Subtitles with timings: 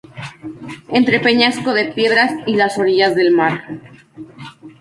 [0.97, 3.63] Entre peñasco de piedras y las orillas del mar.